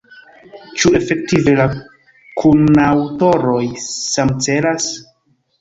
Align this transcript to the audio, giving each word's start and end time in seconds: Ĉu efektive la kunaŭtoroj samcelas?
Ĉu 0.79 0.91
efektive 0.99 1.53
la 1.59 1.67
kunaŭtoroj 2.43 3.63
samcelas? 3.87 4.93